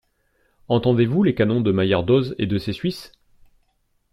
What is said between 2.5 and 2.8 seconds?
ses